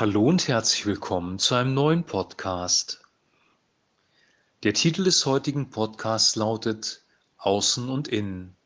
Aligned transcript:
Hallo 0.00 0.26
und 0.26 0.48
herzlich 0.48 0.86
willkommen 0.86 1.38
zu 1.38 1.54
einem 1.54 1.74
neuen 1.74 2.04
Podcast. 2.04 3.02
Der 4.62 4.72
Titel 4.72 5.04
des 5.04 5.26
heutigen 5.26 5.68
Podcasts 5.68 6.36
lautet 6.36 7.04
Außen 7.36 7.90
und 7.90 8.08
Innen. 8.08 8.56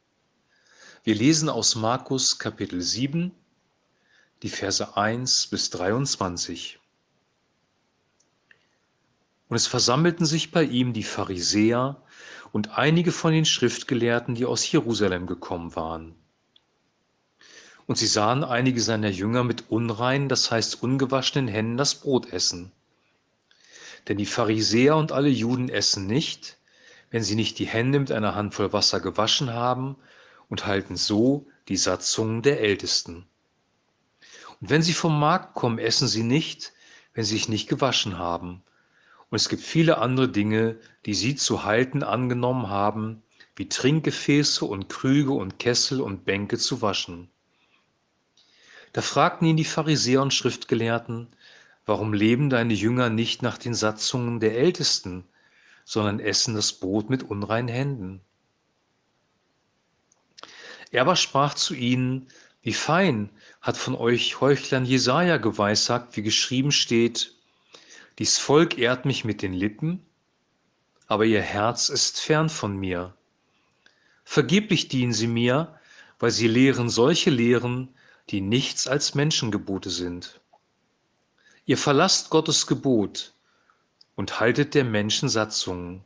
Wir 1.02 1.16
lesen 1.16 1.48
aus 1.48 1.74
Markus 1.74 2.38
Kapitel 2.38 2.80
7, 2.80 3.32
die 4.44 4.48
Verse 4.48 4.96
1 4.96 5.48
bis 5.48 5.70
23. 5.70 6.78
Und 9.48 9.56
es 9.56 9.66
versammelten 9.66 10.26
sich 10.26 10.52
bei 10.52 10.62
ihm 10.62 10.92
die 10.92 11.02
Pharisäer 11.02 12.00
und 12.52 12.78
einige 12.78 13.10
von 13.10 13.32
den 13.32 13.44
Schriftgelehrten, 13.44 14.36
die 14.36 14.44
aus 14.46 14.70
Jerusalem 14.70 15.26
gekommen 15.26 15.74
waren. 15.74 16.14
Und 17.86 17.98
sie 17.98 18.06
sahen 18.06 18.44
einige 18.44 18.80
seiner 18.80 19.10
Jünger 19.10 19.44
mit 19.44 19.70
unreinen, 19.70 20.28
das 20.28 20.50
heißt 20.50 20.82
ungewaschenen 20.82 21.48
Händen 21.48 21.76
das 21.76 21.94
Brot 21.96 22.32
essen. 22.32 22.72
Denn 24.08 24.18
die 24.18 24.26
Pharisäer 24.26 24.96
und 24.96 25.12
alle 25.12 25.28
Juden 25.28 25.68
essen 25.68 26.06
nicht, 26.06 26.58
wenn 27.10 27.22
sie 27.22 27.34
nicht 27.34 27.58
die 27.58 27.66
Hände 27.66 28.00
mit 28.00 28.10
einer 28.10 28.34
Handvoll 28.34 28.72
Wasser 28.72 29.00
gewaschen 29.00 29.52
haben 29.52 29.96
und 30.48 30.66
halten 30.66 30.96
so 30.96 31.46
die 31.68 31.76
Satzungen 31.76 32.42
der 32.42 32.60
Ältesten. 32.60 33.26
Und 34.60 34.70
wenn 34.70 34.82
sie 34.82 34.94
vom 34.94 35.18
Markt 35.18 35.54
kommen, 35.54 35.78
essen 35.78 36.08
sie 36.08 36.22
nicht, 36.22 36.72
wenn 37.12 37.24
sie 37.24 37.34
sich 37.34 37.48
nicht 37.48 37.68
gewaschen 37.68 38.18
haben. 38.18 38.62
Und 39.30 39.36
es 39.36 39.48
gibt 39.48 39.62
viele 39.62 39.98
andere 39.98 40.28
Dinge, 40.28 40.76
die 41.06 41.14
sie 41.14 41.36
zu 41.36 41.64
halten 41.64 42.02
angenommen 42.02 42.68
haben, 42.68 43.22
wie 43.56 43.68
Trinkgefäße 43.68 44.64
und 44.64 44.88
Krüge 44.88 45.32
und 45.32 45.58
Kessel 45.58 46.00
und 46.00 46.24
Bänke 46.24 46.58
zu 46.58 46.82
waschen. 46.82 47.28
Da 48.94 49.02
fragten 49.02 49.48
ihn 49.48 49.56
die 49.56 49.64
Pharisäer 49.64 50.22
und 50.22 50.32
Schriftgelehrten, 50.32 51.26
warum 51.84 52.12
leben 52.12 52.48
deine 52.48 52.74
Jünger 52.74 53.10
nicht 53.10 53.42
nach 53.42 53.58
den 53.58 53.74
Satzungen 53.74 54.38
der 54.38 54.56
Ältesten, 54.56 55.24
sondern 55.84 56.20
essen 56.20 56.54
das 56.54 56.72
Brot 56.72 57.10
mit 57.10 57.24
unreinen 57.24 57.66
Händen? 57.66 58.20
Er 60.92 61.00
aber 61.00 61.16
sprach 61.16 61.54
zu 61.54 61.74
ihnen, 61.74 62.28
wie 62.62 62.72
fein 62.72 63.30
hat 63.60 63.76
von 63.76 63.96
euch 63.96 64.40
Heuchlern 64.40 64.84
Jesaja 64.84 65.38
geweissagt, 65.38 66.16
wie 66.16 66.22
geschrieben 66.22 66.70
steht, 66.70 67.34
dies 68.20 68.38
Volk 68.38 68.78
ehrt 68.78 69.06
mich 69.06 69.24
mit 69.24 69.42
den 69.42 69.54
Lippen, 69.54 70.06
aber 71.08 71.24
ihr 71.24 71.42
Herz 71.42 71.88
ist 71.88 72.20
fern 72.20 72.48
von 72.48 72.76
mir. 72.76 73.12
Vergeblich 74.22 74.86
dienen 74.86 75.12
sie 75.12 75.26
mir, 75.26 75.80
weil 76.20 76.30
sie 76.30 76.46
lehren 76.46 76.88
solche 76.88 77.30
Lehren, 77.30 77.88
die 78.30 78.40
nichts 78.40 78.86
als 78.86 79.14
Menschengebote 79.14 79.90
sind. 79.90 80.40
Ihr 81.66 81.78
verlasst 81.78 82.30
Gottes 82.30 82.66
Gebot 82.66 83.32
und 84.16 84.40
haltet 84.40 84.74
der 84.74 84.84
Menschen 84.84 85.28
Satzungen. 85.28 86.04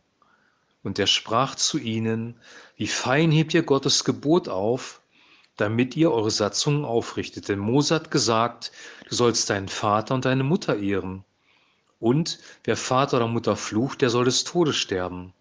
Und 0.82 0.98
er 0.98 1.06
sprach 1.06 1.54
zu 1.54 1.78
ihnen, 1.78 2.40
wie 2.76 2.86
fein 2.86 3.30
hebt 3.30 3.54
ihr 3.54 3.62
Gottes 3.62 4.04
Gebot 4.04 4.48
auf, 4.48 5.00
damit 5.56 5.96
ihr 5.96 6.12
eure 6.12 6.30
Satzungen 6.30 6.84
aufrichtet. 6.84 7.48
Denn 7.48 7.58
Mose 7.58 7.94
hat 7.94 8.10
gesagt, 8.10 8.70
du 9.08 9.14
sollst 9.14 9.50
deinen 9.50 9.68
Vater 9.68 10.14
und 10.14 10.24
deine 10.24 10.44
Mutter 10.44 10.78
ehren. 10.78 11.24
Und 12.00 12.38
wer 12.62 12.76
Vater 12.76 13.16
oder 13.16 13.26
Mutter 13.26 13.56
flucht, 13.56 14.00
der 14.00 14.10
soll 14.10 14.24
des 14.24 14.44
Todes 14.44 14.76
sterben. 14.76 15.34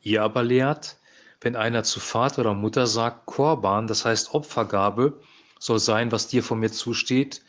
Ihr 0.00 0.22
aber 0.22 0.44
lehrt, 0.44 0.96
wenn 1.40 1.56
einer 1.56 1.82
zu 1.82 1.98
Vater 1.98 2.42
oder 2.42 2.54
Mutter 2.54 2.86
sagt, 2.86 3.26
Korban, 3.26 3.88
das 3.88 4.04
heißt 4.04 4.32
Opfergabe, 4.32 5.20
soll 5.64 5.78
sein, 5.78 6.12
was 6.12 6.28
dir 6.28 6.42
von 6.42 6.60
mir 6.60 6.70
zusteht, 6.70 7.40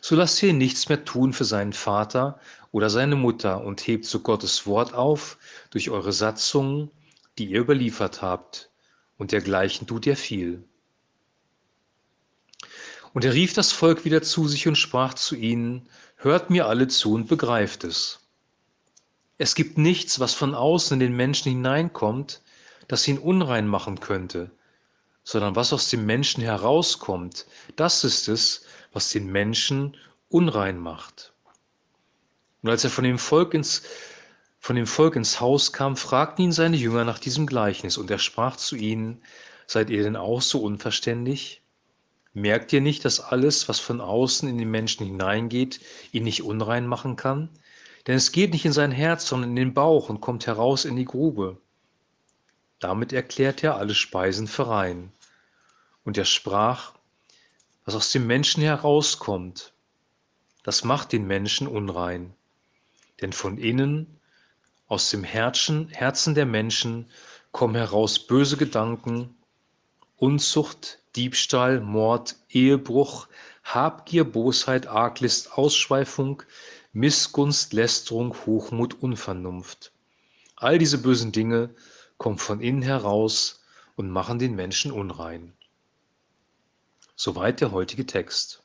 so 0.00 0.16
lasst 0.16 0.42
ihr 0.42 0.52
nichts 0.52 0.88
mehr 0.88 1.04
tun 1.04 1.32
für 1.32 1.44
seinen 1.44 1.72
Vater 1.72 2.40
oder 2.72 2.90
seine 2.90 3.14
Mutter 3.14 3.62
und 3.62 3.86
hebt 3.86 4.06
zu 4.06 4.20
Gottes 4.20 4.66
Wort 4.66 4.92
auf 4.92 5.38
durch 5.70 5.88
eure 5.88 6.12
Satzungen, 6.12 6.90
die 7.38 7.46
ihr 7.46 7.60
überliefert 7.60 8.22
habt, 8.22 8.70
und 9.18 9.30
dergleichen 9.30 9.86
tut 9.86 10.04
ihr 10.06 10.16
viel. 10.16 10.64
Und 13.12 13.24
er 13.24 13.34
rief 13.34 13.52
das 13.52 13.70
Volk 13.70 14.04
wieder 14.04 14.22
zu 14.22 14.48
sich 14.48 14.66
und 14.66 14.76
sprach 14.76 15.14
zu 15.14 15.36
ihnen, 15.36 15.88
hört 16.16 16.50
mir 16.50 16.66
alle 16.66 16.88
zu 16.88 17.12
und 17.12 17.28
begreift 17.28 17.84
es. 17.84 18.18
Es 19.38 19.54
gibt 19.54 19.78
nichts, 19.78 20.18
was 20.18 20.34
von 20.34 20.54
außen 20.54 20.94
in 20.94 21.00
den 21.00 21.16
Menschen 21.16 21.50
hineinkommt, 21.50 22.42
das 22.88 23.06
ihn 23.06 23.18
unrein 23.18 23.68
machen 23.68 24.00
könnte, 24.00 24.50
sondern 25.24 25.56
was 25.56 25.72
aus 25.72 25.88
dem 25.90 26.06
Menschen 26.06 26.42
herauskommt, 26.42 27.46
das 27.76 28.04
ist 28.04 28.28
es, 28.28 28.64
was 28.92 29.10
den 29.10 29.26
Menschen 29.26 29.96
unrein 30.28 30.78
macht. 30.78 31.32
Und 32.62 32.70
als 32.70 32.84
er 32.84 32.90
von 32.90 33.04
dem 33.04 33.18
Volk 33.18 33.54
ins, 33.54 33.82
von 34.58 34.76
dem 34.76 34.86
Volk 34.86 35.16
ins 35.16 35.40
Haus 35.40 35.72
kam, 35.72 35.96
fragten 35.96 36.46
ihn 36.46 36.52
seine 36.52 36.76
Jünger 36.76 37.04
nach 37.04 37.18
diesem 37.18 37.46
Gleichnis, 37.46 37.96
und 37.96 38.10
er 38.10 38.18
sprach 38.18 38.56
zu 38.56 38.76
ihnen, 38.76 39.22
Seid 39.66 39.88
ihr 39.88 40.02
denn 40.02 40.16
auch 40.16 40.42
so 40.42 40.60
unverständig? 40.62 41.62
Merkt 42.32 42.72
ihr 42.72 42.80
nicht, 42.80 43.04
dass 43.04 43.20
alles, 43.20 43.68
was 43.68 43.78
von 43.78 44.00
außen 44.00 44.48
in 44.48 44.58
den 44.58 44.70
Menschen 44.70 45.06
hineingeht, 45.06 45.80
ihn 46.10 46.24
nicht 46.24 46.42
unrein 46.42 46.88
machen 46.88 47.14
kann? 47.14 47.50
Denn 48.08 48.16
es 48.16 48.32
geht 48.32 48.52
nicht 48.52 48.64
in 48.64 48.72
sein 48.72 48.90
Herz, 48.90 49.28
sondern 49.28 49.50
in 49.50 49.56
den 49.56 49.74
Bauch 49.74 50.08
und 50.08 50.20
kommt 50.20 50.48
heraus 50.48 50.84
in 50.84 50.96
die 50.96 51.04
Grube. 51.04 51.60
Damit 52.80 53.12
erklärt 53.12 53.62
er 53.62 53.76
alle 53.76 53.94
Speisen 53.94 54.48
für 54.48 54.68
rein. 54.68 55.12
Und 56.04 56.18
er 56.18 56.24
sprach, 56.24 56.94
was 57.84 57.94
aus 57.94 58.10
dem 58.10 58.26
Menschen 58.26 58.62
herauskommt, 58.62 59.72
das 60.62 60.82
macht 60.84 61.12
den 61.12 61.26
Menschen 61.26 61.66
unrein. 61.66 62.34
Denn 63.20 63.32
von 63.32 63.58
innen, 63.58 64.18
aus 64.88 65.10
dem 65.10 65.24
Herzen, 65.24 65.88
Herzen 65.88 66.34
der 66.34 66.46
Menschen, 66.46 67.10
kommen 67.52 67.74
heraus 67.74 68.18
böse 68.18 68.56
Gedanken, 68.56 69.36
Unzucht, 70.16 70.98
Diebstahl, 71.16 71.80
Mord, 71.80 72.36
Ehebruch, 72.48 73.28
Habgier, 73.64 74.24
Bosheit, 74.24 74.86
Arglist, 74.86 75.52
Ausschweifung, 75.52 76.42
Missgunst, 76.92 77.72
Lästerung, 77.72 78.34
Hochmut, 78.46 79.02
Unvernunft. 79.02 79.92
All 80.56 80.78
diese 80.78 80.98
bösen 80.98 81.32
Dinge 81.32 81.70
kommen 82.20 82.36
von 82.36 82.60
innen 82.60 82.82
heraus 82.82 83.62
und 83.96 84.10
machen 84.10 84.38
den 84.38 84.54
Menschen 84.54 84.92
unrein. 84.92 85.54
Soweit 87.16 87.62
der 87.62 87.72
heutige 87.72 88.04
Text. 88.04 88.62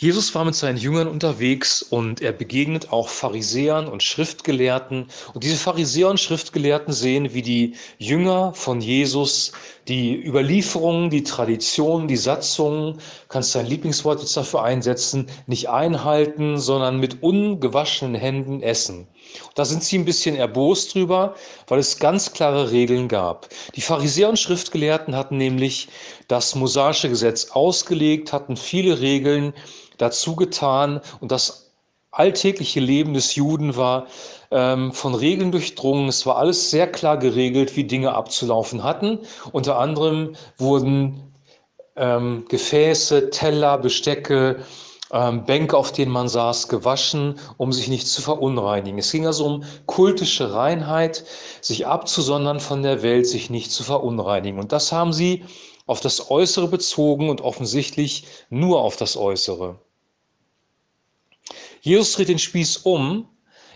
Jesus 0.00 0.32
war 0.32 0.44
mit 0.44 0.54
seinen 0.54 0.78
Jüngern 0.78 1.08
unterwegs 1.08 1.82
und 1.82 2.20
er 2.20 2.30
begegnet 2.30 2.92
auch 2.92 3.08
Pharisäern 3.08 3.88
und 3.88 4.00
Schriftgelehrten. 4.00 5.08
Und 5.34 5.42
diese 5.42 5.56
Pharisäer 5.56 6.08
und 6.08 6.20
Schriftgelehrten 6.20 6.94
sehen, 6.94 7.34
wie 7.34 7.42
die 7.42 7.74
Jünger 7.98 8.54
von 8.54 8.80
Jesus 8.80 9.50
die 9.88 10.14
Überlieferungen, 10.14 11.10
die 11.10 11.24
Traditionen, 11.24 12.06
die 12.06 12.16
Satzungen, 12.16 13.00
kannst 13.28 13.56
dein 13.56 13.66
Lieblingswort 13.66 14.20
jetzt 14.20 14.36
dafür 14.36 14.62
einsetzen, 14.62 15.26
nicht 15.48 15.68
einhalten, 15.68 16.58
sondern 16.58 17.00
mit 17.00 17.20
ungewaschenen 17.20 18.14
Händen 18.14 18.62
essen. 18.62 19.08
Da 19.56 19.64
sind 19.64 19.82
sie 19.82 19.98
ein 19.98 20.04
bisschen 20.04 20.36
erbost 20.36 20.94
drüber, 20.94 21.34
weil 21.66 21.80
es 21.80 21.98
ganz 21.98 22.32
klare 22.32 22.70
Regeln 22.70 23.08
gab. 23.08 23.48
Die 23.74 23.80
Pharisäer 23.80 24.28
und 24.28 24.38
Schriftgelehrten 24.38 25.16
hatten 25.16 25.38
nämlich 25.38 25.88
das 26.28 26.54
mosaische 26.54 27.08
Gesetz 27.08 27.50
ausgelegt, 27.50 28.32
hatten 28.32 28.56
viele 28.56 29.00
Regeln 29.00 29.54
dazu 29.98 30.36
getan 30.36 31.00
und 31.20 31.30
das 31.32 31.68
alltägliche 32.10 32.80
Leben 32.80 33.14
des 33.14 33.34
Juden 33.34 33.76
war 33.76 34.06
ähm, 34.50 34.92
von 34.92 35.14
Regeln 35.14 35.52
durchdrungen. 35.52 36.08
Es 36.08 36.26
war 36.26 36.36
alles 36.36 36.70
sehr 36.70 36.90
klar 36.90 37.18
geregelt, 37.18 37.76
wie 37.76 37.84
Dinge 37.84 38.14
abzulaufen 38.14 38.82
hatten. 38.82 39.20
Unter 39.52 39.78
anderem 39.78 40.34
wurden 40.56 41.32
ähm, 41.96 42.44
Gefäße, 42.48 43.30
Teller, 43.30 43.78
Bestecke, 43.78 44.64
ähm, 45.12 45.44
Bänke, 45.44 45.76
auf 45.76 45.92
denen 45.92 46.12
man 46.12 46.28
saß, 46.28 46.68
gewaschen, 46.68 47.38
um 47.56 47.72
sich 47.72 47.88
nicht 47.88 48.08
zu 48.08 48.22
verunreinigen. 48.22 48.98
Es 48.98 49.12
ging 49.12 49.26
also 49.26 49.44
um 49.46 49.64
kultische 49.86 50.52
Reinheit, 50.52 51.24
sich 51.60 51.86
abzusondern 51.86 52.60
von 52.60 52.82
der 52.82 53.02
Welt, 53.02 53.26
sich 53.26 53.50
nicht 53.50 53.70
zu 53.70 53.84
verunreinigen. 53.84 54.58
Und 54.58 54.72
das 54.72 54.92
haben 54.92 55.12
sie 55.12 55.44
auf 55.86 56.00
das 56.00 56.30
Äußere 56.30 56.68
bezogen 56.68 57.30
und 57.30 57.40
offensichtlich 57.40 58.26
nur 58.50 58.82
auf 58.82 58.96
das 58.96 59.16
Äußere. 59.16 59.78
Jesus 61.80 62.12
dreht 62.12 62.28
den 62.28 62.38
Spieß 62.38 62.78
um. 62.78 63.28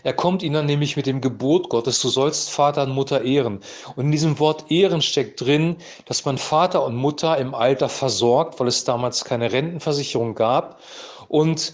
Er 0.05 0.13
kommt 0.13 0.43
ihnen 0.43 0.67
nämlich 0.67 0.97
mit 0.97 1.07
dem 1.07 1.21
Gebot 1.21 1.69
Gottes, 1.69 2.01
du 2.01 2.09
sollst 2.09 2.51
Vater 2.51 2.83
und 2.83 2.91
Mutter 2.91 3.23
ehren. 3.23 3.61
Und 3.95 4.07
in 4.07 4.11
diesem 4.11 4.39
Wort 4.41 4.71
ehren 4.71 5.01
steckt 5.01 5.41
drin, 5.41 5.77
dass 6.07 6.25
man 6.25 6.39
Vater 6.39 6.85
und 6.85 6.97
Mutter 6.97 7.39
im 7.39 7.55
Alter 7.55 7.89
versorgt, 7.89 8.59
weil 8.59 8.67
es 8.67 8.83
damals 8.83 9.25
keine 9.25 9.53
Rentenversicherung 9.53 10.35
gab 10.35 10.81
und 11.29 11.73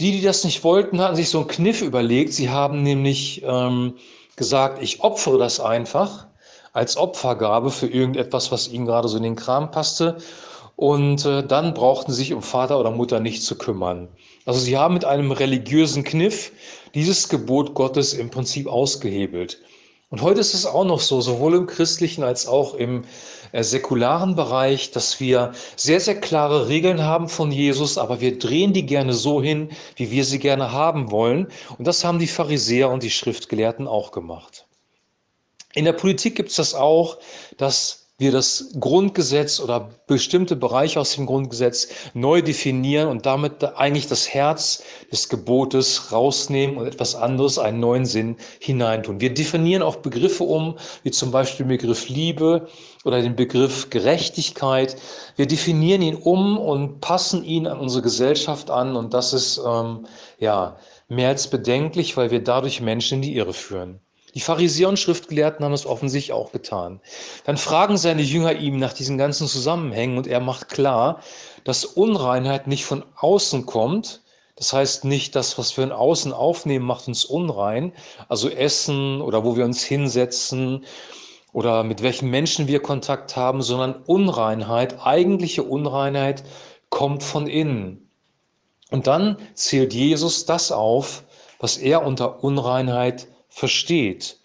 die, 0.00 0.12
die 0.12 0.22
das 0.22 0.44
nicht 0.44 0.64
wollten, 0.64 1.00
hatten 1.00 1.16
sich 1.16 1.28
so 1.28 1.40
einen 1.40 1.48
Kniff 1.48 1.82
überlegt. 1.82 2.32
Sie 2.32 2.48
haben 2.48 2.82
nämlich 2.82 3.42
ähm, 3.44 3.96
gesagt, 4.36 4.82
ich 4.82 5.02
opfere 5.02 5.38
das 5.38 5.60
einfach 5.60 6.26
als 6.72 6.96
Opfergabe 6.96 7.70
für 7.70 7.86
irgendetwas, 7.86 8.50
was 8.50 8.68
ihnen 8.68 8.86
gerade 8.86 9.08
so 9.08 9.18
in 9.18 9.22
den 9.24 9.36
Kram 9.36 9.70
passte. 9.70 10.16
Und 10.80 11.26
äh, 11.26 11.46
dann 11.46 11.74
brauchten 11.74 12.10
sie 12.10 12.20
sich 12.20 12.32
um 12.32 12.40
Vater 12.40 12.80
oder 12.80 12.90
Mutter 12.90 13.20
nicht 13.20 13.42
zu 13.42 13.58
kümmern. 13.58 14.08
Also 14.46 14.60
sie 14.60 14.78
haben 14.78 14.94
mit 14.94 15.04
einem 15.04 15.30
religiösen 15.30 16.04
Kniff 16.04 16.52
dieses 16.94 17.28
Gebot 17.28 17.74
Gottes 17.74 18.14
im 18.14 18.30
Prinzip 18.30 18.66
ausgehebelt. 18.66 19.60
Und 20.08 20.22
heute 20.22 20.40
ist 20.40 20.54
es 20.54 20.64
auch 20.64 20.86
noch 20.86 21.00
so, 21.00 21.20
sowohl 21.20 21.54
im 21.54 21.66
christlichen 21.66 22.24
als 22.24 22.46
auch 22.46 22.72
im 22.72 23.04
äh, 23.52 23.62
säkularen 23.62 24.36
Bereich, 24.36 24.90
dass 24.90 25.20
wir 25.20 25.52
sehr, 25.76 26.00
sehr 26.00 26.18
klare 26.18 26.68
Regeln 26.68 27.02
haben 27.02 27.28
von 27.28 27.52
Jesus, 27.52 27.98
aber 27.98 28.22
wir 28.22 28.38
drehen 28.38 28.72
die 28.72 28.86
gerne 28.86 29.12
so 29.12 29.42
hin, 29.42 29.68
wie 29.96 30.10
wir 30.10 30.24
sie 30.24 30.38
gerne 30.38 30.72
haben 30.72 31.10
wollen. 31.10 31.48
Und 31.76 31.86
das 31.86 32.04
haben 32.04 32.18
die 32.18 32.26
Pharisäer 32.26 32.88
und 32.88 33.02
die 33.02 33.10
Schriftgelehrten 33.10 33.86
auch 33.86 34.12
gemacht. 34.12 34.66
In 35.74 35.84
der 35.84 35.92
Politik 35.92 36.36
gibt 36.36 36.48
es 36.48 36.56
das 36.56 36.74
auch, 36.74 37.18
dass 37.58 38.00
wir 38.20 38.32
das 38.32 38.74
Grundgesetz 38.78 39.60
oder 39.60 39.88
bestimmte 40.06 40.54
Bereiche 40.54 41.00
aus 41.00 41.14
dem 41.14 41.24
Grundgesetz 41.24 41.88
neu 42.12 42.42
definieren 42.42 43.08
und 43.08 43.24
damit 43.24 43.64
eigentlich 43.64 44.08
das 44.08 44.28
Herz 44.28 44.82
des 45.10 45.30
Gebotes 45.30 46.12
rausnehmen 46.12 46.76
und 46.76 46.86
etwas 46.86 47.14
anderes, 47.14 47.58
einen 47.58 47.80
neuen 47.80 48.04
Sinn 48.04 48.36
hineintun. 48.60 49.22
Wir 49.22 49.32
definieren 49.32 49.82
auch 49.82 49.96
Begriffe 49.96 50.44
um, 50.44 50.76
wie 51.02 51.10
zum 51.10 51.30
Beispiel 51.30 51.64
den 51.64 51.78
Begriff 51.78 52.10
Liebe 52.10 52.68
oder 53.06 53.22
den 53.22 53.36
Begriff 53.36 53.88
Gerechtigkeit. 53.88 54.96
Wir 55.36 55.46
definieren 55.46 56.02
ihn 56.02 56.16
um 56.16 56.58
und 56.58 57.00
passen 57.00 57.42
ihn 57.42 57.66
an 57.66 57.80
unsere 57.80 58.02
Gesellschaft 58.02 58.70
an 58.70 58.96
und 58.96 59.14
das 59.14 59.32
ist 59.32 59.58
ähm, 59.66 60.06
ja 60.38 60.76
mehr 61.08 61.28
als 61.28 61.48
bedenklich, 61.48 62.18
weil 62.18 62.30
wir 62.30 62.44
dadurch 62.44 62.82
Menschen 62.82 63.16
in 63.16 63.22
die 63.22 63.34
Irre 63.34 63.54
führen. 63.54 64.00
Die 64.34 64.40
Pharisäer 64.40 64.88
und 64.88 64.98
Schriftgelehrten 64.98 65.64
haben 65.64 65.72
es 65.72 65.86
offensichtlich 65.86 66.32
auch 66.32 66.52
getan. 66.52 67.00
Dann 67.44 67.56
fragen 67.56 67.96
seine 67.96 68.22
Jünger 68.22 68.52
ihm 68.52 68.78
nach 68.78 68.92
diesen 68.92 69.18
ganzen 69.18 69.48
Zusammenhängen 69.48 70.18
und 70.18 70.26
er 70.26 70.40
macht 70.40 70.68
klar, 70.68 71.20
dass 71.64 71.84
Unreinheit 71.84 72.66
nicht 72.66 72.84
von 72.84 73.04
außen 73.16 73.66
kommt. 73.66 74.22
Das 74.56 74.72
heißt 74.72 75.04
nicht, 75.04 75.34
das, 75.34 75.58
was 75.58 75.76
wir 75.76 75.84
in 75.84 75.92
Außen 75.92 76.32
aufnehmen, 76.32 76.84
macht 76.84 77.08
uns 77.08 77.24
unrein. 77.24 77.92
Also 78.28 78.48
Essen 78.48 79.20
oder 79.20 79.44
wo 79.44 79.56
wir 79.56 79.64
uns 79.64 79.82
hinsetzen 79.82 80.84
oder 81.52 81.82
mit 81.82 82.02
welchen 82.02 82.30
Menschen 82.30 82.68
wir 82.68 82.80
Kontakt 82.80 83.36
haben, 83.36 83.62
sondern 83.62 84.02
Unreinheit, 84.06 85.04
eigentliche 85.04 85.62
Unreinheit 85.64 86.44
kommt 86.90 87.24
von 87.24 87.46
innen. 87.46 88.10
Und 88.90 89.06
dann 89.06 89.38
zählt 89.54 89.94
Jesus 89.94 90.44
das 90.44 90.70
auf, 90.70 91.24
was 91.58 91.76
er 91.76 92.04
unter 92.04 92.44
Unreinheit 92.44 93.28
versteht. 93.50 94.38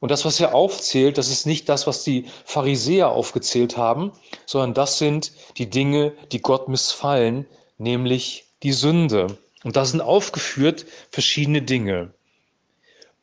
Und 0.00 0.10
das, 0.10 0.24
was 0.24 0.38
er 0.38 0.54
aufzählt, 0.54 1.18
das 1.18 1.28
ist 1.30 1.46
nicht 1.46 1.68
das, 1.68 1.86
was 1.86 2.04
die 2.04 2.26
Pharisäer 2.44 3.08
aufgezählt 3.08 3.76
haben, 3.76 4.12
sondern 4.46 4.74
das 4.74 4.98
sind 4.98 5.32
die 5.56 5.68
Dinge, 5.68 6.12
die 6.30 6.40
Gott 6.40 6.68
missfallen, 6.68 7.46
nämlich 7.78 8.46
die 8.62 8.72
Sünde. 8.72 9.38
Und 9.64 9.76
da 9.76 9.84
sind 9.84 10.00
aufgeführt 10.00 10.86
verschiedene 11.10 11.62
Dinge. 11.62 12.12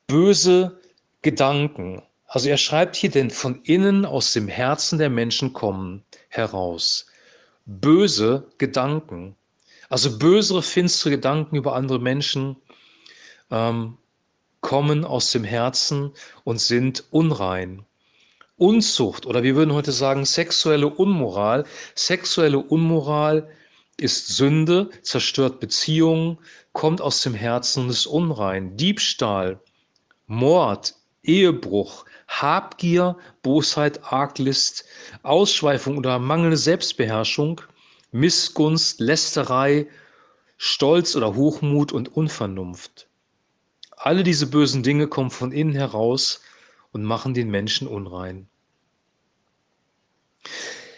Böse 0.07 0.81
Gedanken. 1.21 2.03
Also 2.27 2.49
er 2.49 2.57
schreibt 2.57 2.95
hier, 2.97 3.09
denn 3.09 3.31
von 3.31 3.61
innen 3.63 4.05
aus 4.05 4.33
dem 4.33 4.47
Herzen 4.47 4.99
der 4.99 5.09
Menschen 5.09 5.53
kommen 5.53 6.03
heraus. 6.27 7.07
Böse 7.65 8.47
Gedanken. 8.57 9.35
Also 9.87 10.17
bösere, 10.17 10.61
finstere 10.61 11.11
Gedanken 11.11 11.55
über 11.55 11.75
andere 11.75 11.99
Menschen, 11.99 12.57
ähm, 13.51 13.97
kommen 14.65 15.05
aus 15.05 15.31
dem 15.31 15.43
Herzen 15.43 16.11
und 16.43 16.59
sind 16.59 17.03
unrein. 17.11 17.85
Unzucht 18.57 19.27
oder 19.27 19.43
wir 19.43 19.55
würden 19.55 19.75
heute 19.75 19.91
sagen 19.91 20.25
sexuelle 20.25 20.87
Unmoral. 20.87 21.65
Sexuelle 21.93 22.57
Unmoral 22.57 23.47
ist 23.97 24.29
Sünde, 24.29 24.89
zerstört 25.03 25.59
Beziehungen, 25.59 26.39
kommt 26.73 26.99
aus 26.99 27.21
dem 27.21 27.35
Herzen 27.35 27.83
und 27.83 27.89
ist 27.91 28.07
unrein. 28.07 28.75
Diebstahl, 28.75 29.59
Mord, 30.25 30.95
Ehebruch, 31.21 32.05
Habgier, 32.27 33.17
Bosheit, 33.43 33.99
Arglist, 34.11 34.85
Ausschweifung 35.21 35.95
oder 35.99 36.17
mangelnde 36.17 36.57
Selbstbeherrschung, 36.57 37.61
Missgunst, 38.11 38.99
Lästerei, 38.99 39.85
Stolz 40.57 41.15
oder 41.15 41.35
Hochmut 41.35 41.91
und 41.91 42.17
Unvernunft. 42.17 43.07
Alle 43.97 44.23
diese 44.23 44.47
bösen 44.47 44.83
Dinge 44.83 45.07
kommen 45.07 45.31
von 45.31 45.51
innen 45.51 45.73
heraus 45.73 46.41
und 46.91 47.03
machen 47.03 47.33
den 47.33 47.49
Menschen 47.49 47.87
unrein. 47.87 48.47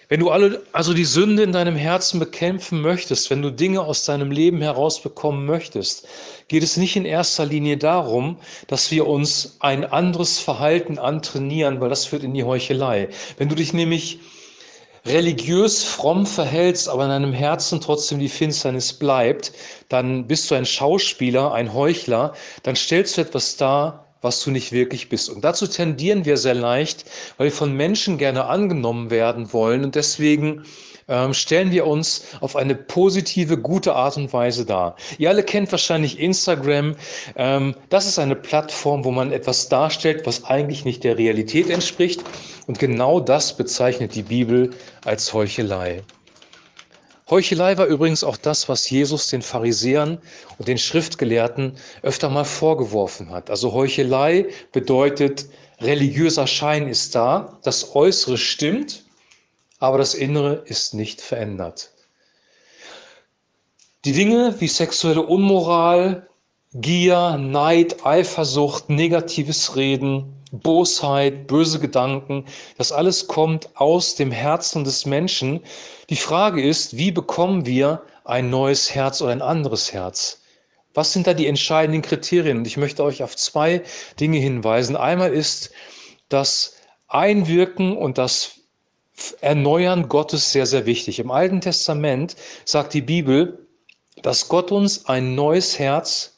Wenn 0.10 0.22
du 0.22 0.30
alle, 0.30 0.64
also 0.72 0.94
die 0.94 1.04
Sünde 1.04 1.44
in 1.44 1.52
deinem 1.52 1.76
Herzen 1.76 2.18
bekämpfen 2.20 2.82
möchtest, 2.82 3.30
wenn 3.30 3.42
du 3.42 3.52
Dinge 3.52 3.82
aus 3.82 4.06
deinem 4.06 4.32
Leben 4.32 4.62
herausbekommen 4.62 5.46
möchtest, 5.46 6.08
geht 6.48 6.64
es 6.64 6.78
nicht 6.78 6.96
in 6.96 7.04
erster 7.04 7.46
Linie 7.46 7.76
darum, 7.76 8.38
dass 8.68 8.90
wir 8.90 9.06
uns 9.06 9.58
ein 9.60 9.84
anderes 9.84 10.40
Verhalten 10.40 10.98
antrainieren, 10.98 11.82
weil 11.82 11.90
das 11.90 12.06
führt 12.06 12.24
in 12.24 12.34
die 12.34 12.46
Heuchelei. 12.46 13.10
Wenn 13.38 13.50
du 13.50 13.56
dich 13.56 13.74
nämlich 13.74 14.20
religiös 15.08 15.84
fromm 15.84 16.26
verhältst, 16.26 16.90
aber 16.90 17.04
in 17.04 17.10
deinem 17.10 17.34
Herzen 17.34 17.82
trotzdem 17.82 18.20
die 18.20 18.30
Finsternis 18.30 18.94
bleibt, 18.94 19.52
dann 19.90 20.28
bist 20.28 20.50
du 20.52 20.56
ein 20.56 20.66
Schauspieler, 20.66 21.54
ein 21.54 21.74
Heuchler, 21.74 22.34
dann 22.64 22.76
stellst 22.76 23.18
du 23.18 23.22
etwas 23.22 23.58
dar, 23.58 24.07
was 24.22 24.44
du 24.44 24.52
nicht 24.52 24.72
wirklich 24.72 25.10
bist. 25.10 25.30
Und 25.30 25.44
dazu 25.44 25.68
tendieren 25.68 26.26
wir 26.26 26.38
sehr 26.38 26.56
leicht, 26.56 27.06
weil 27.38 27.46
wir 27.46 27.52
von 27.52 27.74
Menschen 27.74 28.18
gerne 28.18 28.46
angenommen 28.46 29.10
werden 29.10 29.54
wollen. 29.54 29.84
Und 29.84 29.96
deswegen 29.96 30.64
ähm, 31.08 31.34
stellen 31.34 31.72
wir 31.72 31.88
uns 31.88 32.26
auf 32.42 32.56
eine 32.56 32.76
positive, 32.76 33.58
gute 33.58 33.96
Art 33.96 34.18
und 34.18 34.32
Weise 34.34 34.66
dar. 34.66 34.96
Ihr 35.18 35.30
alle 35.30 35.44
kennt 35.44 35.72
wahrscheinlich 35.72 36.20
Instagram. 36.20 36.96
Ähm, 37.36 37.76
das 37.90 38.08
ist 38.08 38.20
eine 38.20 38.36
Plattform, 38.36 39.06
wo 39.06 39.12
man 39.12 39.32
etwas 39.32 39.70
darstellt, 39.70 40.26
was 40.26 40.44
eigentlich 40.46 40.86
nicht 40.86 41.04
der 41.04 41.18
Realität 41.18 41.70
entspricht. 41.70 42.24
Und 42.68 42.80
genau 42.80 43.20
das 43.20 43.56
bezeichnet 43.56 44.16
die 44.16 44.24
Bibel 44.24 44.72
als 45.06 45.34
Heuchelei. 45.34 46.04
Heuchelei 47.30 47.78
war 47.78 47.88
übrigens 47.88 48.24
auch 48.24 48.38
das, 48.38 48.70
was 48.70 48.90
Jesus 48.90 49.28
den 49.28 49.42
Pharisäern 49.42 50.20
und 50.58 50.68
den 50.68 50.78
Schriftgelehrten 50.78 51.78
öfter 52.02 52.30
mal 52.30 52.46
vorgeworfen 52.46 53.32
hat. 53.32 53.50
Also 53.50 53.74
Heuchelei 53.74 54.48
bedeutet, 54.72 55.48
religiöser 55.82 56.48
Schein 56.48 56.88
ist 56.88 57.16
da, 57.16 57.60
das 57.64 57.96
Äußere 57.96 58.38
stimmt, 58.38 59.04
aber 59.80 59.98
das 59.98 60.16
Innere 60.16 60.64
ist 60.66 60.94
nicht 60.94 61.22
verändert. 61.22 61.92
Die 64.06 64.14
Dinge 64.14 64.56
wie 64.60 64.70
sexuelle 64.70 65.22
Unmoral, 65.22 66.30
Gier, 66.74 67.38
Neid, 67.38 68.06
Eifersucht, 68.06 68.90
negatives 68.90 69.76
Reden, 69.76 70.37
Bosheit, 70.52 71.48
böse 71.48 71.80
Gedanken, 71.80 72.46
das 72.78 72.92
alles 72.92 73.28
kommt 73.28 73.70
aus 73.76 74.16
dem 74.16 74.32
Herzen 74.32 74.84
des 74.84 75.06
Menschen. 75.06 75.62
Die 76.10 76.16
Frage 76.16 76.62
ist, 76.62 76.98
wie 76.98 77.12
bekommen 77.12 77.66
wir 77.66 78.04
ein 78.24 78.50
neues 78.50 78.94
Herz 78.94 79.22
oder 79.22 79.32
ein 79.32 79.42
anderes 79.42 79.94
Herz? 79.94 80.42
Was 80.94 81.14
sind 81.14 81.28
da 81.28 81.34
die 81.34 81.48
entscheidenden 81.48 82.02
Kriterien? 82.02 82.58
Und 82.58 82.68
ich 82.68 82.78
möchte 82.78 83.04
euch 83.04 83.24
auf 83.24 83.36
zwei 83.36 83.84
Dinge 84.20 84.40
hinweisen. 84.40 84.96
Einmal 84.96 85.34
ist 85.34 85.72
das 86.30 86.76
Einwirken 87.08 87.96
und 87.96 88.18
das 88.18 88.54
Erneuern 89.42 90.10
Gottes 90.10 90.52
sehr, 90.52 90.66
sehr 90.66 90.86
wichtig. 90.86 91.20
Im 91.20 91.32
Alten 91.32 91.62
Testament 91.62 92.36
sagt 92.66 92.94
die 92.94 93.02
Bibel, 93.02 93.68
dass 94.22 94.48
Gott 94.48 94.72
uns 94.72 95.06
ein 95.06 95.36
neues 95.36 95.80
Herz 95.80 96.38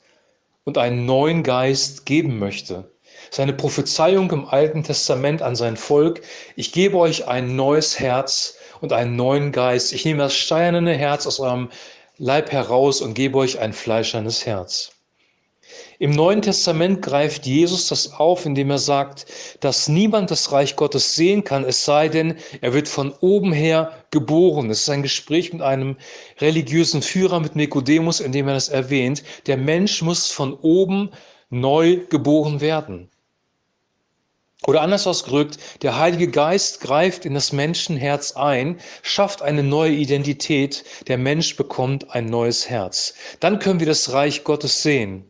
und 0.63 0.77
einen 0.77 1.05
neuen 1.05 1.43
Geist 1.43 2.05
geben 2.05 2.39
möchte. 2.39 2.91
Seine 3.31 3.53
Prophezeiung 3.53 4.31
im 4.31 4.45
Alten 4.45 4.83
Testament 4.83 5.41
an 5.41 5.55
sein 5.55 5.77
Volk, 5.77 6.21
ich 6.55 6.71
gebe 6.71 6.97
euch 6.97 7.27
ein 7.27 7.55
neues 7.55 7.99
Herz 7.99 8.55
und 8.81 8.93
einen 8.93 9.15
neuen 9.15 9.51
Geist. 9.51 9.93
Ich 9.93 10.05
nehme 10.05 10.23
das 10.23 10.35
steinerne 10.35 10.95
Herz 10.95 11.27
aus 11.27 11.39
eurem 11.39 11.69
Leib 12.17 12.51
heraus 12.51 13.01
und 13.01 13.13
gebe 13.13 13.37
euch 13.37 13.59
ein 13.59 13.73
fleischernes 13.73 14.45
Herz. 14.45 14.91
Im 15.99 16.11
Neuen 16.11 16.41
Testament 16.41 17.01
greift 17.01 17.45
Jesus 17.45 17.87
das 17.87 18.13
auf, 18.13 18.45
indem 18.45 18.71
er 18.71 18.79
sagt, 18.79 19.25
dass 19.59 19.87
niemand 19.87 20.31
das 20.31 20.51
Reich 20.51 20.75
Gottes 20.75 21.13
sehen 21.15 21.43
kann, 21.43 21.63
es 21.63 21.85
sei 21.85 22.07
denn, 22.07 22.37
er 22.61 22.73
wird 22.73 22.87
von 22.87 23.13
oben 23.19 23.51
her 23.51 23.91
geboren. 24.09 24.69
Es 24.69 24.81
ist 24.81 24.89
ein 24.89 25.03
Gespräch 25.03 25.53
mit 25.53 25.61
einem 25.61 25.97
religiösen 26.39 27.01
Führer, 27.01 27.39
mit 27.39 27.55
Nikodemus, 27.55 28.19
in 28.19 28.31
dem 28.31 28.47
er 28.47 28.55
das 28.55 28.69
erwähnt. 28.69 29.23
Der 29.45 29.57
Mensch 29.57 30.01
muss 30.01 30.31
von 30.31 30.53
oben 30.53 31.11
neu 31.49 31.99
geboren 32.09 32.61
werden. 32.61 33.09
Oder 34.67 34.81
anders 34.81 35.07
ausgedrückt, 35.07 35.57
der 35.81 35.97
Heilige 35.97 36.27
Geist 36.27 36.81
greift 36.81 37.25
in 37.25 37.33
das 37.33 37.53
Menschenherz 37.53 38.33
ein, 38.33 38.79
schafft 39.01 39.41
eine 39.41 39.63
neue 39.63 39.93
Identität, 39.93 40.83
der 41.07 41.17
Mensch 41.17 41.55
bekommt 41.55 42.11
ein 42.11 42.25
neues 42.25 42.69
Herz. 42.69 43.13
Dann 43.39 43.59
können 43.59 43.79
wir 43.79 43.87
das 43.87 44.11
Reich 44.11 44.43
Gottes 44.43 44.83
sehen. 44.83 45.23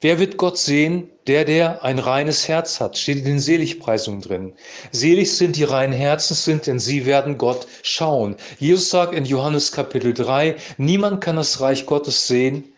Wer 0.00 0.18
wird 0.18 0.38
Gott 0.38 0.58
sehen? 0.58 1.10
Der, 1.26 1.44
der 1.44 1.82
ein 1.82 1.98
reines 1.98 2.48
Herz 2.48 2.80
hat, 2.80 2.98
steht 2.98 3.18
in 3.18 3.24
den 3.24 3.40
Seligpreisungen 3.40 4.20
drin. 4.20 4.52
Selig 4.90 5.34
sind 5.36 5.56
die 5.56 5.64
reinen 5.64 5.94
Herzens 5.94 6.44
sind, 6.44 6.66
denn 6.66 6.78
sie 6.78 7.06
werden 7.06 7.38
Gott 7.38 7.66
schauen. 7.82 8.36
Jesus 8.58 8.90
sagt 8.90 9.14
in 9.14 9.24
Johannes 9.24 9.72
Kapitel 9.72 10.12
3, 10.12 10.56
niemand 10.76 11.22
kann 11.22 11.36
das 11.36 11.60
Reich 11.60 11.86
Gottes 11.86 12.26
sehen, 12.26 12.74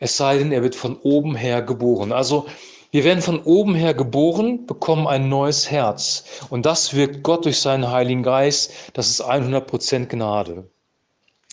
es 0.00 0.16
sei 0.16 0.38
denn, 0.38 0.52
er 0.52 0.62
wird 0.62 0.74
von 0.74 0.96
oben 0.96 1.34
her 1.34 1.62
geboren. 1.62 2.12
Also 2.12 2.46
wir 2.90 3.04
werden 3.04 3.22
von 3.22 3.42
oben 3.42 3.74
her 3.74 3.92
geboren, 3.92 4.66
bekommen 4.66 5.06
ein 5.06 5.28
neues 5.28 5.70
Herz. 5.70 6.24
Und 6.48 6.64
das 6.64 6.94
wirkt 6.94 7.22
Gott 7.22 7.44
durch 7.44 7.58
seinen 7.58 7.90
Heiligen 7.90 8.22
Geist. 8.22 8.72
Das 8.94 9.10
ist 9.10 9.22
100% 9.22 10.06
Gnade. 10.06 10.64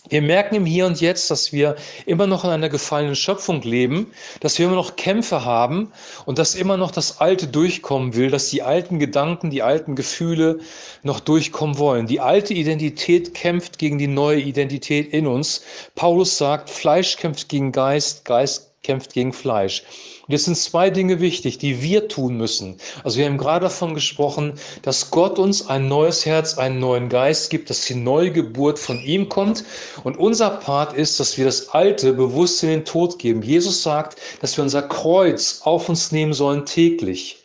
Wir 0.08 0.22
merken 0.22 0.54
im 0.54 0.64
Hier 0.64 0.86
und 0.86 1.00
Jetzt, 1.00 1.30
dass 1.30 1.52
wir 1.52 1.74
immer 2.06 2.28
noch 2.28 2.44
in 2.44 2.50
einer 2.50 2.68
gefallenen 2.68 3.16
Schöpfung 3.16 3.60
leben, 3.62 4.12
dass 4.40 4.56
wir 4.58 4.66
immer 4.66 4.76
noch 4.76 4.94
Kämpfe 4.94 5.44
haben 5.44 5.92
und 6.26 6.38
dass 6.38 6.54
immer 6.54 6.76
noch 6.76 6.92
das 6.92 7.20
Alte 7.20 7.48
durchkommen 7.48 8.14
will, 8.14 8.30
dass 8.30 8.48
die 8.50 8.62
alten 8.62 9.00
Gedanken, 9.00 9.50
die 9.50 9.62
alten 9.62 9.96
Gefühle 9.96 10.60
noch 11.02 11.18
durchkommen 11.18 11.76
wollen. 11.78 12.06
Die 12.06 12.20
alte 12.20 12.54
Identität 12.54 13.34
kämpft 13.34 13.78
gegen 13.78 13.98
die 13.98 14.06
neue 14.06 14.40
Identität 14.40 15.12
in 15.12 15.26
uns. 15.26 15.62
Paulus 15.96 16.38
sagt, 16.38 16.70
Fleisch 16.70 17.16
kämpft 17.16 17.48
gegen 17.48 17.72
Geist, 17.72 18.24
Geist 18.24 18.75
kämpft 18.86 19.12
gegen 19.12 19.32
Fleisch. 19.32 19.82
Und 20.26 20.32
jetzt 20.32 20.46
sind 20.46 20.56
zwei 20.56 20.90
Dinge 20.90 21.20
wichtig, 21.20 21.58
die 21.58 21.82
wir 21.82 22.08
tun 22.08 22.36
müssen. 22.36 22.78
Also 23.04 23.18
wir 23.18 23.26
haben 23.26 23.36
gerade 23.36 23.64
davon 23.64 23.94
gesprochen, 23.94 24.54
dass 24.82 25.10
Gott 25.10 25.38
uns 25.38 25.68
ein 25.68 25.88
neues 25.88 26.24
Herz, 26.24 26.56
einen 26.56 26.80
neuen 26.80 27.08
Geist 27.08 27.50
gibt, 27.50 27.68
dass 27.68 27.82
die 27.82 27.94
Neugeburt 27.94 28.78
von 28.78 28.98
ihm 29.00 29.28
kommt. 29.28 29.64
Und 30.04 30.16
unser 30.16 30.50
Part 30.50 30.94
ist, 30.94 31.20
dass 31.20 31.36
wir 31.36 31.44
das 31.44 31.68
Alte 31.70 32.12
bewusst 32.12 32.62
in 32.62 32.70
den 32.70 32.84
Tod 32.84 33.18
geben. 33.18 33.42
Jesus 33.42 33.82
sagt, 33.82 34.18
dass 34.40 34.56
wir 34.56 34.64
unser 34.64 34.82
Kreuz 34.82 35.60
auf 35.64 35.88
uns 35.88 36.12
nehmen 36.12 36.32
sollen 36.32 36.64
täglich. 36.64 37.42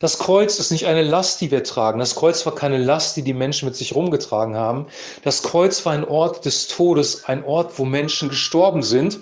Das 0.00 0.18
Kreuz 0.18 0.58
ist 0.58 0.70
nicht 0.70 0.86
eine 0.86 1.02
Last, 1.02 1.42
die 1.42 1.50
wir 1.50 1.62
tragen. 1.62 1.98
Das 1.98 2.14
Kreuz 2.14 2.46
war 2.46 2.54
keine 2.54 2.78
Last, 2.78 3.18
die 3.18 3.22
die 3.22 3.34
Menschen 3.34 3.66
mit 3.66 3.76
sich 3.76 3.94
rumgetragen 3.94 4.56
haben. 4.56 4.86
Das 5.24 5.42
Kreuz 5.42 5.84
war 5.84 5.92
ein 5.92 6.06
Ort 6.06 6.46
des 6.46 6.68
Todes, 6.68 7.24
ein 7.26 7.44
Ort, 7.44 7.78
wo 7.78 7.84
Menschen 7.84 8.30
gestorben 8.30 8.82
sind. 8.82 9.20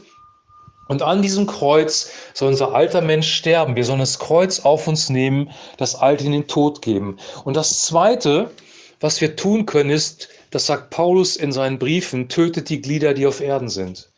Und 0.88 1.02
an 1.02 1.22
diesem 1.22 1.46
Kreuz 1.46 2.10
soll 2.34 2.48
unser 2.48 2.74
alter 2.74 3.02
Mensch 3.02 3.32
sterben. 3.32 3.76
Wir 3.76 3.84
sollen 3.84 4.00
das 4.00 4.18
Kreuz 4.18 4.60
auf 4.60 4.88
uns 4.88 5.10
nehmen, 5.10 5.50
das 5.76 5.94
Alte 5.94 6.24
in 6.24 6.32
den 6.32 6.48
Tod 6.48 6.82
geben. 6.82 7.18
Und 7.44 7.54
das 7.56 7.82
Zweite, 7.82 8.50
was 8.98 9.20
wir 9.20 9.36
tun 9.36 9.66
können, 9.66 9.90
ist, 9.90 10.28
das 10.50 10.66
sagt 10.66 10.90
Paulus 10.90 11.36
in 11.36 11.52
seinen 11.52 11.78
Briefen, 11.78 12.28
tötet 12.28 12.70
die 12.70 12.80
Glieder, 12.80 13.12
die 13.12 13.26
auf 13.26 13.40
Erden 13.40 13.68
sind. 13.68 14.10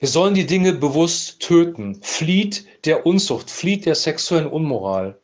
Wir 0.00 0.08
sollen 0.08 0.34
die 0.34 0.46
Dinge 0.46 0.72
bewusst 0.72 1.38
töten. 1.38 2.00
Flieht 2.02 2.66
der 2.84 3.06
Unzucht, 3.06 3.48
flieht 3.48 3.86
der 3.86 3.94
sexuellen 3.94 4.48
Unmoral. 4.48 5.16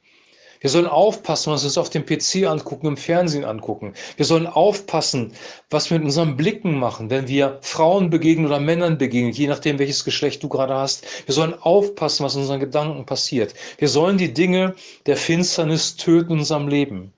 Wir 0.60 0.70
sollen 0.70 0.86
aufpassen, 0.86 1.52
was 1.52 1.62
wir 1.62 1.66
uns 1.66 1.78
auf 1.78 1.90
dem 1.90 2.04
PC 2.04 2.46
angucken, 2.46 2.88
im 2.88 2.96
Fernsehen 2.96 3.44
angucken. 3.44 3.94
Wir 4.16 4.24
sollen 4.24 4.46
aufpassen, 4.46 5.32
was 5.70 5.90
wir 5.90 5.98
mit 5.98 6.06
unseren 6.06 6.36
Blicken 6.36 6.78
machen, 6.78 7.10
wenn 7.10 7.28
wir 7.28 7.58
Frauen 7.62 8.10
begegnen 8.10 8.46
oder 8.46 8.58
Männern 8.58 8.98
begegnen, 8.98 9.32
je 9.32 9.46
nachdem, 9.46 9.78
welches 9.78 10.04
Geschlecht 10.04 10.42
du 10.42 10.48
gerade 10.48 10.74
hast. 10.74 11.06
Wir 11.26 11.34
sollen 11.34 11.54
aufpassen, 11.54 12.24
was 12.24 12.34
in 12.34 12.40
unseren 12.40 12.60
Gedanken 12.60 13.06
passiert. 13.06 13.54
Wir 13.78 13.88
sollen 13.88 14.18
die 14.18 14.32
Dinge 14.32 14.74
der 15.06 15.16
Finsternis 15.16 15.96
töten 15.96 16.32
in 16.32 16.38
unserem 16.40 16.68
Leben. 16.68 17.12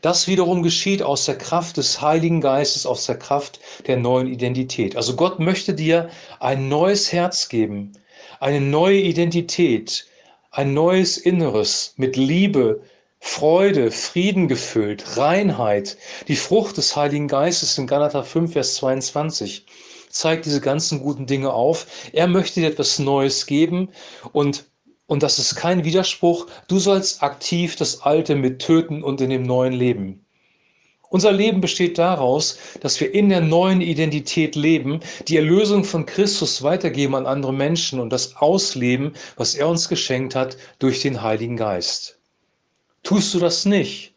Das 0.00 0.26
wiederum 0.26 0.62
geschieht 0.62 1.02
aus 1.02 1.24
der 1.24 1.38
Kraft 1.38 1.76
des 1.76 2.00
Heiligen 2.00 2.40
Geistes, 2.40 2.84
aus 2.84 3.06
der 3.06 3.18
Kraft 3.18 3.60
der 3.86 3.96
neuen 3.96 4.26
Identität. 4.26 4.96
Also 4.96 5.16
Gott 5.16 5.38
möchte 5.38 5.74
dir 5.74 6.10
ein 6.40 6.68
neues 6.68 7.12
Herz 7.12 7.48
geben, 7.48 7.92
eine 8.40 8.60
neue 8.60 8.98
Identität, 9.00 10.07
ein 10.50 10.74
neues 10.74 11.16
Inneres 11.16 11.94
mit 11.96 12.16
Liebe, 12.16 12.82
Freude, 13.20 13.90
Frieden 13.90 14.48
gefüllt, 14.48 15.16
Reinheit. 15.16 15.98
Die 16.28 16.36
Frucht 16.36 16.76
des 16.76 16.96
Heiligen 16.96 17.28
Geistes 17.28 17.76
in 17.78 17.86
Galater 17.86 18.24
5, 18.24 18.52
Vers 18.52 18.76
22 18.76 19.66
zeigt 20.08 20.46
diese 20.46 20.60
ganzen 20.60 21.00
guten 21.00 21.26
Dinge 21.26 21.52
auf. 21.52 21.86
Er 22.12 22.28
möchte 22.28 22.60
dir 22.60 22.68
etwas 22.68 22.98
Neues 22.98 23.46
geben 23.46 23.90
und 24.32 24.64
und 25.06 25.22
das 25.22 25.38
ist 25.38 25.54
kein 25.54 25.84
Widerspruch. 25.84 26.48
Du 26.68 26.78
sollst 26.78 27.22
aktiv 27.22 27.76
das 27.76 28.02
Alte 28.02 28.34
mit 28.34 28.60
töten 28.60 29.02
und 29.02 29.22
in 29.22 29.30
dem 29.30 29.42
neuen 29.42 29.72
leben. 29.72 30.26
Unser 31.10 31.32
Leben 31.32 31.62
besteht 31.62 31.96
daraus, 31.96 32.58
dass 32.80 33.00
wir 33.00 33.14
in 33.14 33.30
der 33.30 33.40
neuen 33.40 33.80
Identität 33.80 34.56
leben, 34.56 35.00
die 35.26 35.36
Erlösung 35.36 35.84
von 35.84 36.04
Christus 36.04 36.62
weitergeben 36.62 37.14
an 37.14 37.26
andere 37.26 37.54
Menschen 37.54 37.98
und 37.98 38.10
das 38.10 38.36
ausleben, 38.36 39.14
was 39.36 39.54
er 39.54 39.68
uns 39.68 39.88
geschenkt 39.88 40.34
hat 40.34 40.58
durch 40.78 41.00
den 41.00 41.22
Heiligen 41.22 41.56
Geist. 41.56 42.18
Tust 43.02 43.32
du 43.32 43.38
das 43.38 43.64
nicht 43.64 44.12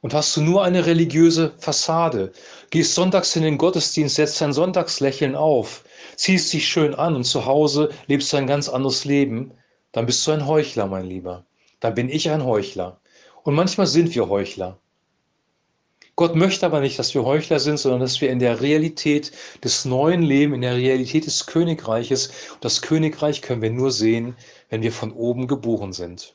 und 0.00 0.14
hast 0.14 0.36
du 0.36 0.40
nur 0.40 0.64
eine 0.64 0.84
religiöse 0.84 1.52
Fassade, 1.58 2.32
gehst 2.70 2.94
sonntags 2.94 3.36
in 3.36 3.44
den 3.44 3.56
Gottesdienst, 3.56 4.16
setzt 4.16 4.40
dein 4.40 4.52
Sonntagslächeln 4.52 5.36
auf, 5.36 5.84
ziehst 6.16 6.52
dich 6.52 6.66
schön 6.66 6.94
an 6.96 7.14
und 7.14 7.24
zu 7.24 7.46
Hause 7.46 7.90
lebst 8.08 8.32
du 8.32 8.36
ein 8.36 8.48
ganz 8.48 8.68
anderes 8.68 9.04
Leben, 9.04 9.52
dann 9.92 10.06
bist 10.06 10.26
du 10.26 10.32
ein 10.32 10.48
Heuchler, 10.48 10.88
mein 10.88 11.06
Lieber. 11.06 11.46
Dann 11.78 11.94
bin 11.94 12.08
ich 12.08 12.30
ein 12.30 12.44
Heuchler. 12.44 13.00
Und 13.44 13.54
manchmal 13.54 13.86
sind 13.86 14.12
wir 14.14 14.28
Heuchler. 14.28 14.78
Gott 16.14 16.36
möchte 16.36 16.66
aber 16.66 16.80
nicht, 16.80 16.98
dass 16.98 17.14
wir 17.14 17.24
Heuchler 17.24 17.58
sind, 17.58 17.78
sondern 17.78 18.00
dass 18.00 18.20
wir 18.20 18.30
in 18.30 18.38
der 18.38 18.60
Realität 18.60 19.32
des 19.64 19.86
neuen 19.86 20.22
Lebens, 20.22 20.56
in 20.56 20.60
der 20.60 20.76
Realität 20.76 21.26
des 21.26 21.46
Königreiches, 21.46 22.26
und 22.52 22.64
das 22.64 22.82
Königreich 22.82 23.40
können 23.40 23.62
wir 23.62 23.70
nur 23.70 23.90
sehen, 23.90 24.36
wenn 24.68 24.82
wir 24.82 24.92
von 24.92 25.12
oben 25.12 25.46
geboren 25.46 25.94
sind. 25.94 26.34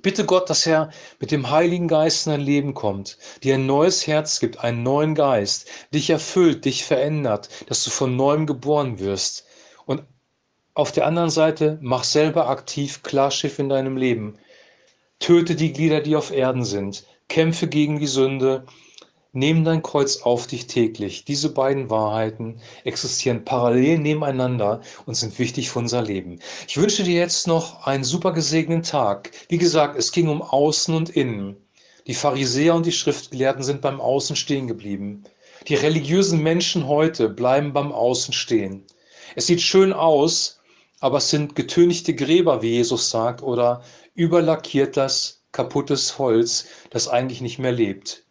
Bitte 0.00 0.24
Gott, 0.24 0.48
dass 0.48 0.66
er 0.66 0.90
mit 1.20 1.30
dem 1.30 1.50
Heiligen 1.50 1.86
Geist 1.86 2.26
in 2.26 2.32
dein 2.32 2.40
Leben 2.40 2.72
kommt, 2.72 3.18
dir 3.42 3.54
ein 3.56 3.66
neues 3.66 4.06
Herz 4.06 4.40
gibt, 4.40 4.58
einen 4.60 4.82
neuen 4.82 5.14
Geist, 5.14 5.68
dich 5.92 6.08
erfüllt, 6.08 6.64
dich 6.64 6.84
verändert, 6.84 7.50
dass 7.66 7.84
du 7.84 7.90
von 7.90 8.16
neuem 8.16 8.46
geboren 8.46 8.98
wirst. 8.98 9.44
Und 9.84 10.02
auf 10.72 10.92
der 10.92 11.06
anderen 11.06 11.30
Seite, 11.30 11.78
mach 11.82 12.04
selber 12.04 12.48
aktiv 12.48 13.02
Klarschiff 13.02 13.58
in 13.58 13.68
deinem 13.68 13.98
Leben. 13.98 14.38
Töte 15.18 15.56
die 15.56 15.74
Glieder, 15.74 16.00
die 16.00 16.16
auf 16.16 16.30
Erden 16.32 16.64
sind 16.64 17.04
kämpfe 17.28 17.68
gegen 17.68 17.98
die 17.98 18.06
Sünde, 18.06 18.66
nimm 19.32 19.64
dein 19.64 19.82
Kreuz 19.82 20.22
auf 20.22 20.46
dich 20.46 20.66
täglich. 20.66 21.24
Diese 21.24 21.52
beiden 21.52 21.90
Wahrheiten 21.90 22.60
existieren 22.84 23.44
parallel 23.44 23.98
nebeneinander 23.98 24.82
und 25.06 25.14
sind 25.14 25.38
wichtig 25.38 25.70
für 25.70 25.78
unser 25.78 26.02
Leben. 26.02 26.38
Ich 26.68 26.76
wünsche 26.76 27.02
dir 27.02 27.14
jetzt 27.14 27.46
noch 27.46 27.86
einen 27.86 28.04
super 28.04 28.32
gesegneten 28.32 28.82
Tag. 28.82 29.30
Wie 29.48 29.58
gesagt, 29.58 29.96
es 29.96 30.12
ging 30.12 30.28
um 30.28 30.42
Außen 30.42 30.94
und 30.94 31.10
Innen. 31.10 31.56
Die 32.06 32.14
Pharisäer 32.14 32.74
und 32.74 32.84
die 32.84 32.92
Schriftgelehrten 32.92 33.62
sind 33.62 33.80
beim 33.80 34.00
Außen 34.00 34.36
stehen 34.36 34.66
geblieben. 34.66 35.24
Die 35.68 35.76
religiösen 35.76 36.42
Menschen 36.42 36.88
heute 36.88 37.28
bleiben 37.28 37.72
beim 37.72 37.92
Außen 37.92 38.34
stehen. 38.34 38.84
Es 39.36 39.46
sieht 39.46 39.62
schön 39.62 39.92
aus, 39.92 40.60
aber 41.00 41.18
es 41.18 41.30
sind 41.30 41.54
getönigte 41.54 42.14
Gräber, 42.14 42.62
wie 42.62 42.70
Jesus 42.70 43.10
sagt, 43.10 43.42
oder 43.42 43.82
überlackiertes 44.14 45.41
kaputtes 45.52 46.18
Holz, 46.18 46.66
das 46.90 47.08
eigentlich 47.08 47.40
nicht 47.40 47.58
mehr 47.58 47.72
lebt. 47.72 48.24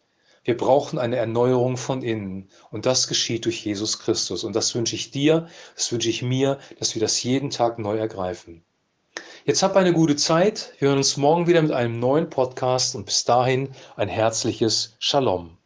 Wir 0.44 0.56
brauchen 0.56 0.98
eine 0.98 1.16
Erneuerung 1.16 1.76
von 1.76 2.02
innen 2.02 2.48
und 2.70 2.84
das 2.84 3.06
geschieht 3.06 3.44
durch 3.44 3.64
Jesus 3.64 4.00
Christus. 4.00 4.42
Und 4.42 4.56
das 4.56 4.74
wünsche 4.74 4.96
ich 4.96 5.12
dir, 5.12 5.46
das 5.76 5.92
wünsche 5.92 6.10
ich 6.10 6.22
mir, 6.22 6.58
dass 6.80 6.94
wir 6.94 7.00
das 7.00 7.22
jeden 7.22 7.50
Tag 7.50 7.78
neu 7.78 7.96
ergreifen. 7.96 8.64
Jetzt 9.44 9.62
habt 9.62 9.76
eine 9.76 9.92
gute 9.92 10.16
Zeit. 10.16 10.72
Wir 10.78 10.88
hören 10.88 10.98
uns 10.98 11.16
morgen 11.16 11.46
wieder 11.46 11.62
mit 11.62 11.72
einem 11.72 12.00
neuen 12.00 12.28
Podcast 12.28 12.96
und 12.96 13.06
bis 13.06 13.24
dahin 13.24 13.70
ein 13.96 14.08
herzliches 14.08 14.96
Shalom. 14.98 15.56